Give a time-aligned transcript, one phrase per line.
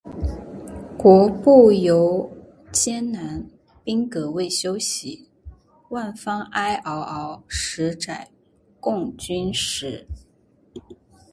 [0.97, 2.27] 国步犹
[2.71, 3.47] 艰难，
[3.83, 5.27] 兵革未休息。
[5.89, 8.29] 万方哀嗷嗷，十载
[8.79, 10.07] 供军食。